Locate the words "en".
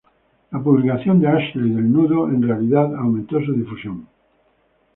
2.29-2.41